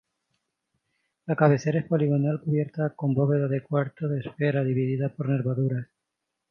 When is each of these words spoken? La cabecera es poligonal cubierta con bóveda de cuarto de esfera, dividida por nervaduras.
La 1.27 1.35
cabecera 1.35 1.77
es 1.77 1.85
poligonal 1.85 2.41
cubierta 2.41 2.89
con 2.95 3.13
bóveda 3.13 3.47
de 3.47 3.61
cuarto 3.61 4.07
de 4.07 4.21
esfera, 4.21 4.63
dividida 4.63 5.09
por 5.09 5.29
nervaduras. 5.29 5.89